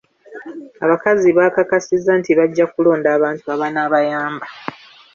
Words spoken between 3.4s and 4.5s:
abanaabayamba.